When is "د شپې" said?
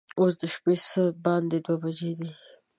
0.41-0.75